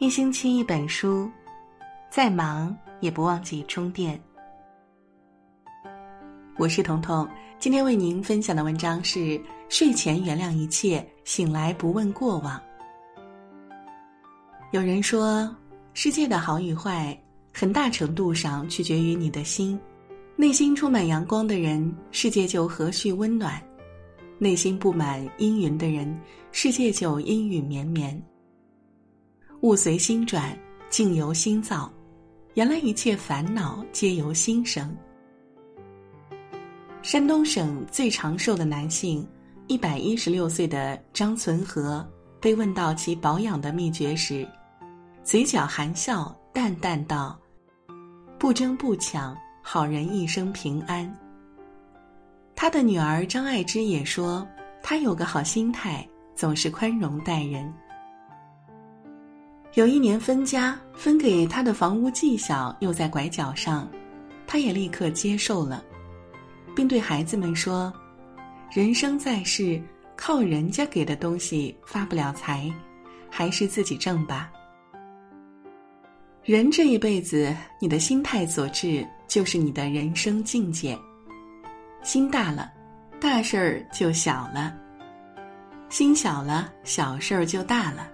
[0.00, 1.28] 一星期一本书，
[2.08, 4.18] 再忙也不忘记充电。
[6.56, 7.28] 我是彤彤，
[7.58, 12.62] 今天为您分享的文章是：睡前原谅一切，醒来不问过往。
[14.70, 15.52] 有人说，
[15.94, 17.20] 世界的好与坏，
[17.52, 19.76] 很大程度上取决于你的心。
[20.36, 23.60] 内心充满阳光的人，世界就和煦温暖；
[24.38, 26.16] 内心布满阴云的人，
[26.52, 28.16] 世界就阴雨绵绵。
[29.62, 30.56] 物随心转，
[30.88, 31.92] 境由心造。
[32.54, 34.96] 原来一切烦恼皆由心生。
[37.02, 39.26] 山东省最长寿的男性，
[39.66, 42.06] 一百一十六岁的张存和，
[42.40, 44.46] 被问到其保养的秘诀时，
[45.24, 47.36] 嘴角含笑，淡淡道
[48.38, 51.12] ：“不争不抢，好人一生平安。”
[52.54, 54.46] 他的女儿张爱芝也说
[54.84, 57.72] ：“他有个好心态，总是宽容待人。”
[59.74, 63.88] 有一年分家，分给他的房屋既小又在拐角上，
[64.46, 65.84] 他也立刻接受了，
[66.74, 67.92] 并对孩子们说
[68.72, 69.80] ：“人生在世，
[70.16, 72.68] 靠人家给的东西发不了财，
[73.30, 74.50] 还是自己挣吧。
[76.42, 80.98] 人这一辈子，你的心态所致，就是你的人生境界。
[82.02, 82.72] 心大了，
[83.20, 84.72] 大事儿就小了；
[85.90, 88.08] 心小了，小事儿就大了。”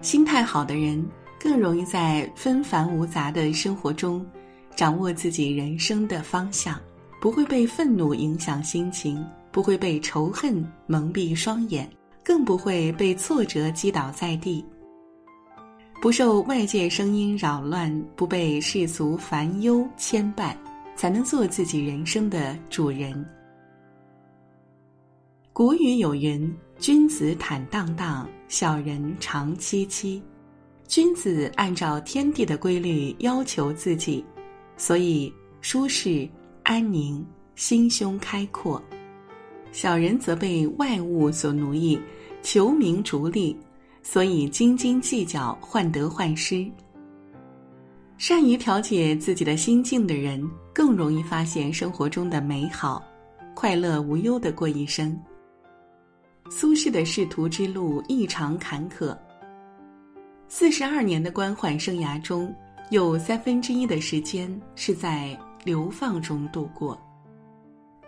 [0.00, 1.04] 心态好的人
[1.40, 4.24] 更容易在纷繁无杂的生活中
[4.76, 6.80] 掌握自己人生的方向，
[7.20, 11.88] 不会被愤怒影响心情，不会被仇恨蒙蔽双眼，
[12.22, 14.64] 更不会被挫折击倒在地。
[16.00, 20.54] 不受外界声音扰乱，不被世俗烦忧牵绊，
[20.94, 23.26] 才能做自己人生的主人。
[25.52, 26.56] 古语有云。
[26.78, 30.22] 君子坦荡荡，小人长戚戚。
[30.86, 34.24] 君子按照天地的规律要求自己，
[34.76, 36.26] 所以舒适
[36.62, 38.80] 安宁，心胸开阔；
[39.72, 41.98] 小人则被外物所奴役，
[42.42, 43.56] 求名逐利，
[44.00, 46.64] 所以斤斤计较，患得患失。
[48.18, 53.02] 善于调节自己的心境的人，更容易发现生活中的美好，
[53.52, 55.20] 快乐无忧的过一生。
[56.50, 59.16] 苏轼的仕途之路异常坎坷。
[60.48, 62.54] 四十二年的官宦生涯中，
[62.90, 66.98] 有三分之一的时间是在流放中度过。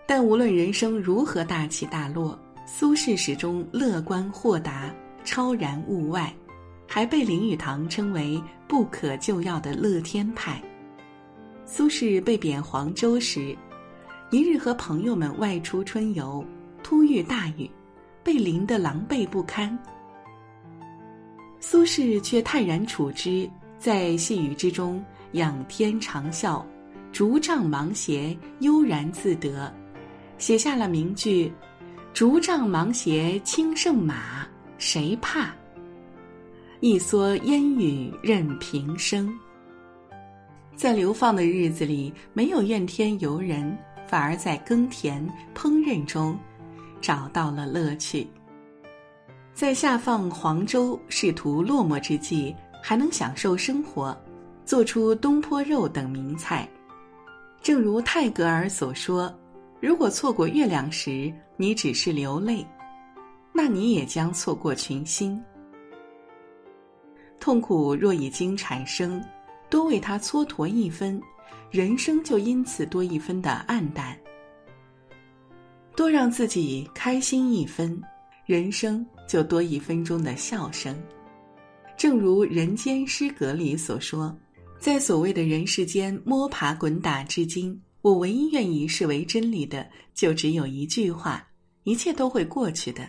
[0.06, 4.90] 但无论人生如何大起大落，苏轼始终乐观豁达，
[5.22, 6.34] 超然物外，
[6.88, 10.60] 还被林语堂称为不可救药的乐天派。
[11.66, 13.54] 苏轼被贬黄州时，
[14.30, 16.42] 一日和朋友们外出春游，
[16.82, 17.70] 突遇大雨。
[18.22, 19.76] 被淋得狼狈不堪，
[21.58, 23.48] 苏轼却泰然处之，
[23.78, 26.62] 在细雨之中仰天长啸，
[27.12, 29.72] 竹杖芒鞋，悠然自得，
[30.38, 31.52] 写下了名句
[32.12, 34.46] ：“竹杖芒鞋轻胜马，
[34.78, 35.50] 谁怕？
[36.80, 39.32] 一蓑烟雨任平生。”
[40.76, 43.76] 在流放的日子里，没有怨天尤人，
[44.06, 46.38] 反而在耕田烹饪中。
[47.00, 48.26] 找到了乐趣，
[49.54, 54.16] 在下放黄州仕途落寞之际，还能享受生活，
[54.64, 56.68] 做出东坡肉等名菜。
[57.62, 59.34] 正如泰戈尔所说
[59.80, 62.66] ：“如果错过月亮时，你只是流泪，
[63.52, 65.42] 那你也将错过群星。
[67.38, 69.22] 痛苦若已经产生，
[69.68, 71.20] 多为它蹉跎一分，
[71.70, 74.16] 人生就因此多一分的暗淡。”
[76.00, 78.02] 多让自己开心一分，
[78.46, 80.98] 人生就多一分钟的笑声。
[81.94, 84.34] 正如《人间失格》里所说，
[84.78, 91.46] 在所谓的人世间摸爬滚打至今，我唯一愿意视为真理的，就只有一句话：
[91.82, 93.06] 一切都会过去的。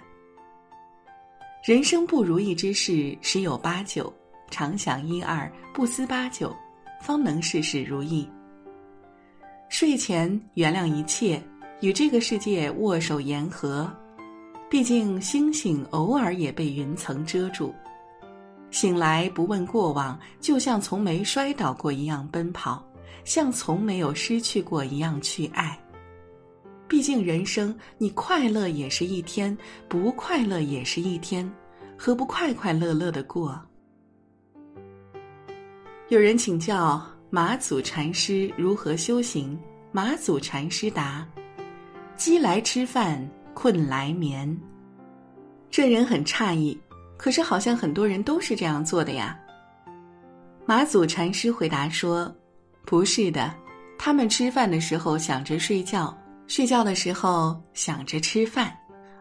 [1.63, 4.13] 人生不如意之事十有八九，
[4.49, 6.53] 常想一二，不思八九，
[7.01, 8.27] 方能事事如意。
[9.69, 11.41] 睡前原谅一切。
[11.81, 13.91] 与这个世界握手言和，
[14.69, 17.73] 毕竟星星偶尔也被云层遮住。
[18.69, 22.85] 醒来不问过往，就像从没摔倒过一样奔跑，
[23.25, 25.77] 像从没有失去过一样去爱。
[26.87, 29.57] 毕竟人生，你快乐也是一天，
[29.89, 31.51] 不快乐也是一天，
[31.97, 33.59] 何不快快乐乐的过？
[36.09, 37.01] 有人请教
[37.31, 39.59] 马祖禅师如何修行，
[39.91, 41.27] 马祖禅师答。
[42.21, 44.55] 饥来吃饭，困来眠。
[45.71, 46.79] 这人很诧异，
[47.17, 49.35] 可是好像很多人都是这样做的呀。
[50.63, 52.31] 马祖禅师回答说
[52.85, 53.51] ：“不是的，
[53.97, 56.15] 他们吃饭的时候想着睡觉，
[56.45, 58.71] 睡觉的时候想着吃饭，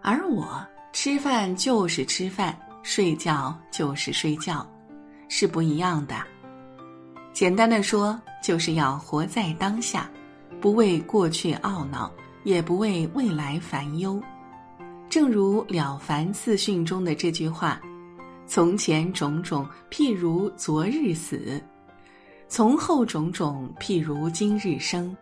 [0.02, 0.62] 而我
[0.92, 4.70] 吃饭就是吃饭，睡觉就是睡觉，
[5.26, 6.16] 是不一样的。
[7.32, 10.06] 简单的说，就是要活在当下，
[10.60, 12.12] 不为过去懊恼，
[12.44, 14.20] 也不为未来烦忧。
[15.08, 17.80] 正如《了凡四训》中的这句话。”
[18.46, 21.38] 从前种种，譬如昨日死；
[22.48, 25.16] 从后种种，譬如今日生。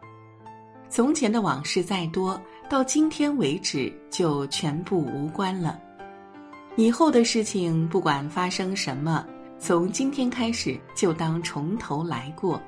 [0.89, 5.79] 从前的往事再多，到今天为止就全部无关了。
[6.77, 9.27] 以后的事情，不管发生什么，
[9.59, 12.59] 从今天开始就当从头来过。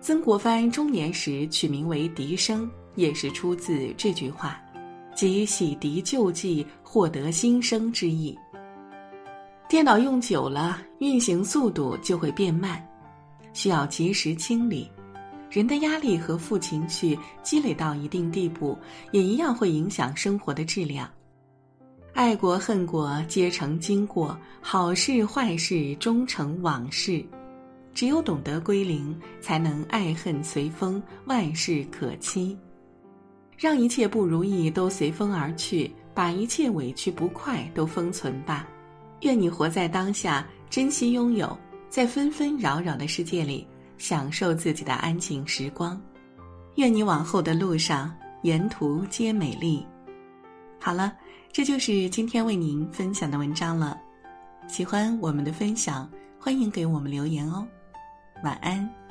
[0.00, 4.60] 曾国藩中年时取名为笛声，也是出自这句话，
[5.14, 8.38] 即洗涤旧迹，获得新生之意。
[9.68, 12.86] 电脑用久了，运行速度就会变慢，
[13.52, 14.90] 需要及时清理。
[15.50, 18.76] 人的压力和负情绪积累到一定地步，
[19.10, 21.08] 也一样会影响生活的质量。
[22.14, 27.24] 爱国恨国皆成经过，好事坏事终成往事。
[27.94, 32.56] 只有懂得归零，才能爱恨随风，万事可期。
[33.62, 38.68] 让一切不如意都随风而去，把一切委屈不快都封存吧。
[39.20, 41.56] 愿你活在当下，珍惜拥有，
[41.88, 43.64] 在纷纷扰扰的世界里
[43.98, 45.96] 享受自己的安静时光。
[46.74, 48.12] 愿你往后的路上
[48.42, 49.86] 沿途皆美丽。
[50.80, 51.12] 好了，
[51.52, 53.96] 这就是今天为您分享的文章了。
[54.66, 57.64] 喜欢我们的分享，欢迎给我们留言哦。
[58.42, 59.01] 晚安。